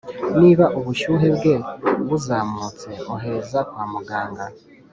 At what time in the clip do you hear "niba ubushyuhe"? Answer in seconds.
0.39-1.27